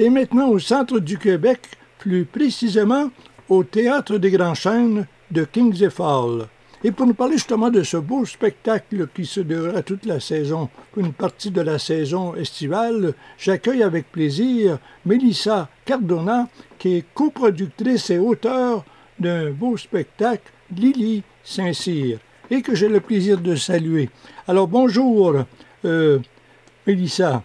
[0.00, 1.60] et maintenant au centre du Québec,
[1.98, 3.10] plus précisément
[3.50, 6.46] au Théâtre des Grands Chênes de Kings Fall.
[6.82, 10.70] Et pour nous parler justement de ce beau spectacle qui se déroulera toute la saison,
[10.96, 16.48] une partie de la saison estivale, j'accueille avec plaisir Mélissa Cardona,
[16.78, 18.86] qui est coproductrice et auteure
[19.18, 22.20] d'un beau spectacle, Lily Saint-Cyr,
[22.50, 24.08] et que j'ai le plaisir de saluer.
[24.48, 25.34] Alors bonjour,
[25.84, 26.18] euh,
[26.86, 27.42] Mélissa.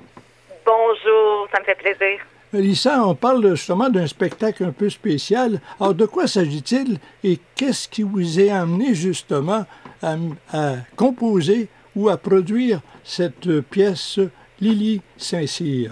[0.65, 2.21] Bonjour, ça me fait plaisir.
[2.59, 5.59] Lisa, on parle justement d'un spectacle un peu spécial.
[5.79, 9.65] Alors, de quoi s'agit-il et qu'est-ce qui vous a amené justement
[10.01, 10.15] à,
[10.95, 14.19] composer ou à produire cette pièce
[14.59, 15.91] Lily Saint-Cyr?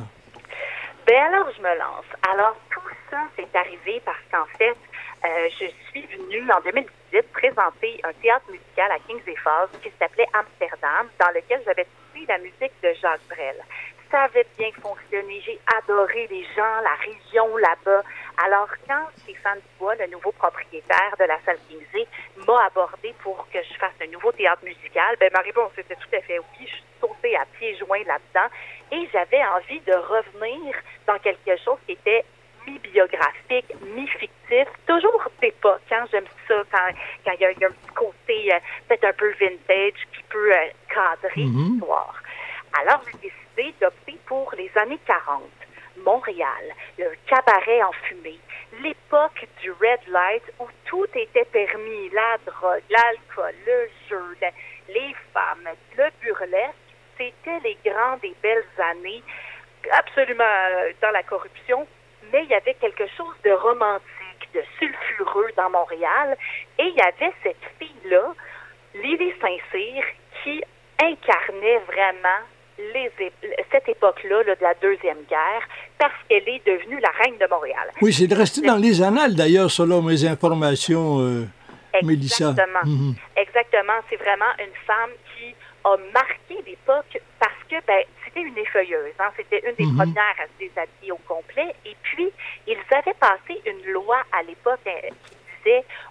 [1.06, 2.06] Ben alors, je me lance.
[2.32, 4.78] Alors, tout ça, c'est arrivé parce qu'en fait,
[5.26, 10.28] euh, je suis venue en 2018 présenter un théâtre musical à Kings Falls qui s'appelait
[10.34, 13.56] Amsterdam, dans lequel j'avais suivi la musique de Jacques Brel
[14.14, 15.42] ça avait bien fonctionné.
[15.44, 18.04] J'ai adoré les gens, la région là-bas.
[18.46, 22.06] Alors, quand Stéphane Dubois, le nouveau propriétaire de la salle Kingsley,
[22.46, 26.16] m'a abordé pour que je fasse un nouveau théâtre musical, ben ma réponse était tout
[26.16, 26.68] à fait oui.
[26.68, 28.54] Je suis sautée à pieds joints là-dedans
[28.92, 30.76] et j'avais envie de revenir
[31.08, 32.24] dans quelque chose qui était
[32.68, 35.82] mi-biographique, mi-fictif, toujours d'époque.
[35.90, 40.00] Quand j'aime ça, quand il y, a un petit côté euh, peut-être un peu vintage
[40.16, 41.74] qui peut euh, cadrer mm-hmm.
[41.74, 42.23] l'histoire.
[42.80, 45.44] Alors, j'ai décidé d'opter pour les années 40.
[45.98, 48.40] Montréal, le cabaret en fumée,
[48.82, 54.38] l'époque du red light où tout était permis, la drogue, l'alcool, le jeu,
[54.90, 56.74] les femmes, le burlesque,
[57.18, 59.22] c'était les grandes et belles années,
[59.92, 61.88] absolument euh, dans la corruption,
[62.32, 66.36] mais il y avait quelque chose de romantique, de sulfureux dans Montréal,
[66.80, 68.34] et il y avait cette fille-là,
[68.96, 70.04] Lily Saint-Cyr,
[70.44, 70.64] qui
[71.00, 72.42] incarnait vraiment
[73.72, 77.92] cette époque-là de la Deuxième Guerre parce qu'elle est devenue la reine de Montréal.
[78.02, 81.46] Oui, c'est resté dans les annales d'ailleurs, selon mes informations, euh,
[81.94, 82.86] Exactement.
[82.86, 83.16] Mhm.
[83.36, 83.94] Exactement.
[84.10, 85.54] C'est vraiment une femme qui
[85.84, 89.14] a marqué l'époque parce que ben, c'était une effeuilleuse.
[89.20, 89.30] Hein.
[89.38, 89.98] C'était une des mhm.
[89.98, 91.76] premières à se déshabiller au complet.
[91.86, 92.30] Et puis,
[92.68, 95.14] ils avaient passé une loi à l'époque hein,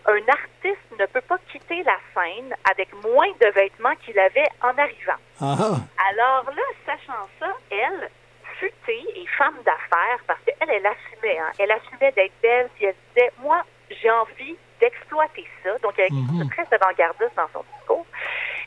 [0.07, 4.77] un artiste ne peut pas quitter la scène avec moins de vêtements qu'il avait en
[4.79, 5.21] arrivant.
[5.41, 5.77] Ah.
[6.11, 8.11] Alors là, sachant ça, elle,
[8.59, 12.95] futée et femme d'affaires, parce qu'elle, elle assumait, hein, elle assumait d'être belle, puis elle
[13.15, 15.79] disait, moi, j'ai envie d'exploiter ça.
[15.79, 16.51] Donc, elle est mhm.
[16.51, 18.07] très avant-gardiste dans son discours.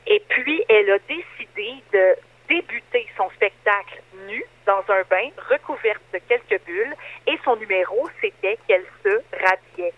[0.07, 2.15] Et puis, elle a décidé de
[2.47, 6.95] débuter son spectacle nu dans un bain recouverte de quelques bulles
[7.27, 9.93] et son numéro, c'était qu'elle se rhabillait.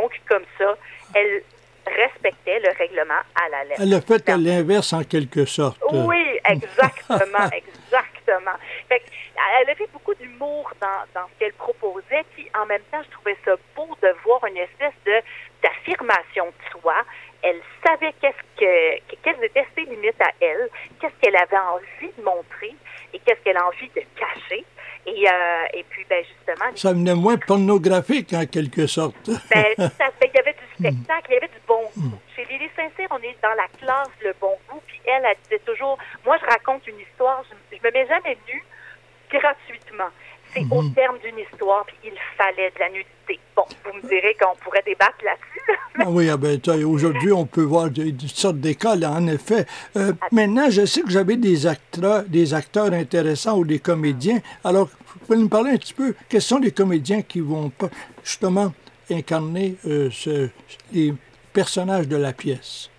[0.00, 0.76] Donc, comme ça,
[1.14, 1.42] elle
[1.86, 3.80] respectait le règlement à la lettre.
[3.82, 5.80] Elle a fait à l'inverse en quelque sorte.
[5.92, 8.56] Oui, exactement, exactement.
[8.88, 9.02] Fait
[9.60, 13.36] elle avait beaucoup d'humour dans, dans ce qu'elle proposait, puis en même temps, je trouvais
[13.44, 15.12] ça beau de voir une espèce de
[15.62, 16.94] d'affirmation de soi.
[17.42, 20.68] Elle savait qu'est-ce que quelles étaient ses limites à elle,
[21.00, 22.74] qu'est-ce qu'elle avait envie de montrer
[23.12, 24.64] et qu'est-ce qu'elle a envie de cacher.
[25.06, 26.70] Et, euh, et puis, ben, justement.
[26.74, 29.16] Ça venait moins pornographique, en quelque sorte.
[29.50, 32.08] Ben, ça, il y avait du spectacle, il y avait du bon goût.
[32.08, 32.18] Mm.
[32.34, 34.82] Chez Lily Sincère, on est dans la classe le bon goût.
[34.86, 38.36] Puis elle, elle disait toujours Moi, je raconte une histoire, je, je me mets jamais
[38.48, 38.64] nue
[39.30, 40.10] gratuitement
[40.56, 40.94] c'est au mhm.
[40.94, 43.40] terme d'une histoire, puis il fallait de la nudité.
[43.54, 45.78] Bon, vous me direz qu'on pourrait débattre là-dessus.
[45.98, 49.66] ah oui, ah ben, aujourd'hui, on peut voir toutes sortes d'écoles, en effet.
[49.96, 54.40] Euh, maintenant, je sais que j'avais des acteurs, des acteurs intéressants ou des comédiens.
[54.64, 57.70] Alors, vous pouvez nous parler un petit peu, quels sont les comédiens qui vont
[58.22, 58.72] justement
[59.10, 60.48] incarner euh, ce,
[60.92, 61.12] les
[61.52, 62.90] personnages de la pièce?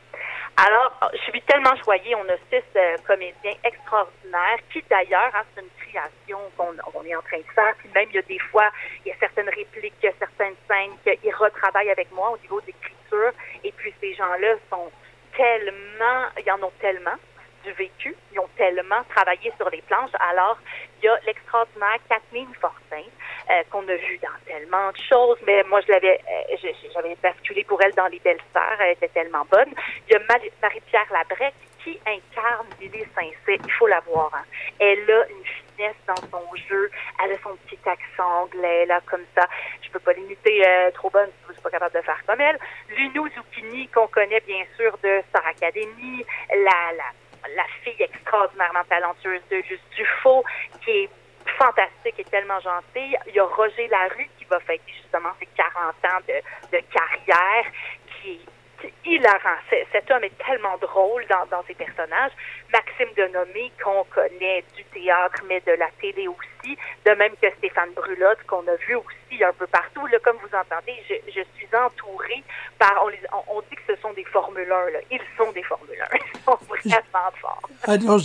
[0.59, 2.15] Alors, je suis tellement choyée.
[2.15, 7.15] On a six euh, comédiens extraordinaires qui, d'ailleurs, hein, c'est une création qu'on on est
[7.15, 7.75] en train de faire.
[7.77, 8.67] Puis même, il y a des fois,
[9.05, 13.33] il y a certaines répliques, certaines scènes qu'ils retravaillent avec moi au niveau d'écriture.
[13.63, 14.89] Et puis, ces gens-là sont
[15.35, 17.17] tellement, ils en ont tellement
[17.67, 20.11] du vécu, ils ont tellement travaillé sur les planches.
[20.31, 20.57] Alors,
[21.01, 23.03] il y a l'extraordinaire Kathleen Fortin,
[23.49, 27.63] euh, qu'on a vu dans tellement de choses, mais moi, je l'avais, euh, j'avais basculé
[27.65, 29.73] pour elle dans Les Belles Sœurs, elle était tellement bonne.
[30.07, 30.19] Il y a
[30.61, 31.53] Marie-Pierre Labrec
[31.83, 34.31] qui incarne Lily Saint-Cyr, il faut la voir.
[34.33, 34.43] Hein.
[34.79, 36.89] Elle a une finesse dans son jeu,
[37.23, 39.47] elle a son petit accent anglais, là, comme ça.
[39.81, 42.59] Je peux pas l'imiter euh, trop bonne, je suis pas capable de faire comme elle.
[42.89, 47.11] Lunou Zucchini, qu'on connaît bien sûr de Star Academy, la, la,
[47.55, 50.43] la fille extraordinairement talentueuse de Juste Dufaux,
[50.83, 51.09] qui est
[51.57, 53.17] fantastique et tellement gentille.
[53.27, 57.65] Il y a Roger Larue qui va fêter justement ses 40 ans de, carrière,
[58.21, 58.39] qui
[58.83, 59.57] est hilarant.
[59.91, 62.31] Cet homme est tellement drôle dans, ses personnages.
[62.71, 67.91] Maxime Denomé, qu'on connaît du théâtre, mais de la télé aussi, de même que Stéphane
[67.93, 70.05] Brulotte, qu'on a vu aussi un peu partout.
[70.07, 72.43] Là, comme vous entendez, je, suis entourée
[72.77, 73.03] par...
[73.03, 73.11] On,
[73.47, 74.89] on, dit que ce sont des formuleurs.
[74.91, 74.99] Là.
[75.09, 75.79] Ils sont des sont
[76.85, 76.99] vraiment.
[77.83, 78.19] Alors,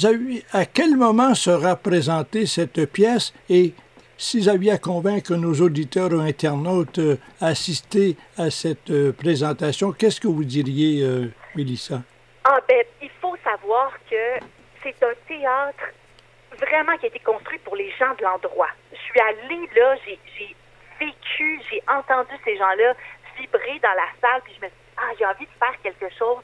[0.53, 3.33] à quel moment sera présentée cette pièce?
[3.49, 3.75] Et
[4.17, 9.93] si vous aviez à convaincre nos auditeurs ou internautes euh, assister à cette euh, présentation,
[9.93, 12.03] qu'est-ce que vous diriez, euh, Mélissa?
[12.45, 14.45] Ah, ben, il faut savoir que
[14.83, 15.85] c'est un théâtre
[16.59, 18.71] vraiment qui a été construit pour les gens de l'endroit.
[18.93, 20.19] Je suis allée là, j'ai
[21.01, 22.95] vécu, j'ai entendu ces gens-là
[23.39, 26.15] vibrer dans la salle, puis je me suis dit, ah, j'ai envie de faire quelque
[26.17, 26.43] chose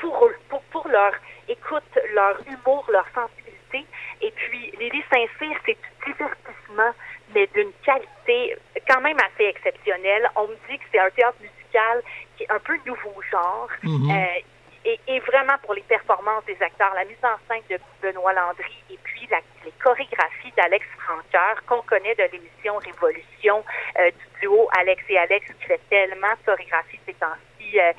[0.00, 1.12] pour, pour, pour leur
[1.48, 3.86] écoute, leur humour, leur sensibilité.
[4.20, 6.92] Et puis, Lily Saint-Cyr, c'est du divertissement,
[7.34, 8.56] mais d'une qualité
[8.88, 10.28] quand même assez exceptionnelle.
[10.36, 12.02] On me dit que c'est un théâtre musical
[12.36, 13.68] qui est un peu nouveau genre.
[13.82, 14.10] Mhm.
[14.10, 14.40] euh,
[14.84, 18.82] et, et, vraiment pour les performances des acteurs, la mise en scène de Benoît Landry
[18.90, 23.62] et puis la, les chorégraphies d'Alex Franqueur qu'on connaît de l'émission Révolution
[23.98, 27.92] euh, du duo Alex et Alex qui fait tellement de chorégraphie ces temps-ci euh,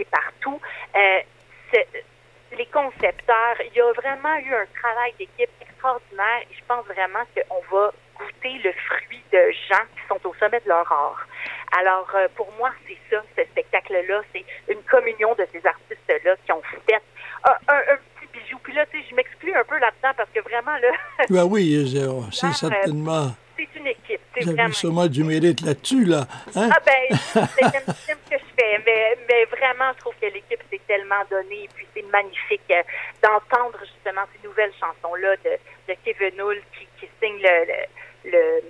[0.00, 0.60] qui est partout.
[0.96, 1.20] Euh,
[2.56, 7.24] les concepteurs, il y a vraiment eu un travail d'équipe extraordinaire et je pense vraiment
[7.34, 11.26] qu'on va goûter le fruit de gens qui sont au sommet de leur art.
[11.78, 16.52] Alors, euh, pour moi, c'est ça, ce spectacle-là, c'est une communion de ces artistes-là qui
[16.52, 16.94] ont fait
[17.44, 18.58] un, un, un, petit bijou.
[18.62, 20.90] Puis là, tu sais, je m'exclus un peu là-dedans parce que vraiment, là...
[21.30, 21.88] ben oui,
[22.32, 23.30] c'est certainement...
[23.56, 26.26] C'est une équipe, Vous avez sûrement du mérite là-dessus, là.
[26.56, 26.70] Hein?
[26.72, 30.62] Ah ben, c'est un film que je fais, mais, mais vraiment, je trouve que l'équipe
[30.70, 32.82] s'est tellement donnée, et puis c'est magnifique euh,
[33.22, 35.52] d'entendre justement ces nouvelles chansons-là de,
[35.88, 37.42] de Kevin Hull qui, qui signe
[38.24, 38.60] le,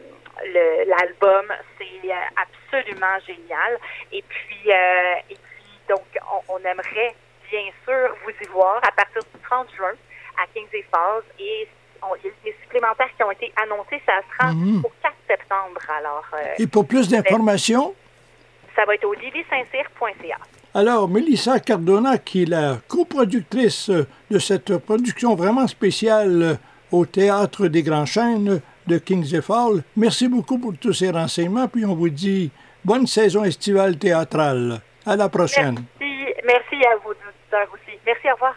[0.87, 1.47] l'album,
[1.79, 3.79] c'est absolument génial.
[4.13, 7.15] Et puis, euh, et puis donc, on, on, aimerait
[7.51, 9.93] bien sûr vous y voir à partir du 30 juin
[10.39, 10.47] à
[10.91, 11.23] Falls.
[11.39, 11.69] Et
[12.03, 14.01] on, y a des supplémentaires qui ont été annoncés.
[14.07, 14.87] Ça sera -hmm.
[14.87, 15.81] au 4 septembre.
[15.89, 17.95] Alors, euh, et pour plus d'informations?
[18.77, 20.39] Ça va être au lilysaintcyr.ca.
[20.73, 23.91] Alors, Mélissa Cardona, qui est la coproductrice
[24.31, 26.59] de cette production vraiment spéciale
[26.93, 29.83] au Théâtre des Grands Chênes, de Kingsley Fall.
[29.97, 32.51] Merci beaucoup pour tous ces renseignements, puis on vous dit
[32.85, 34.81] bonne saison estivale théâtrale.
[35.05, 35.81] À la prochaine.
[35.99, 37.99] Merci, merci à vous, aussi.
[38.07, 38.55] Merci, au revoir.